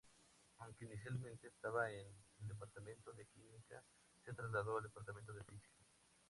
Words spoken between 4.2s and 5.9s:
se trasladó al Departamento de Física.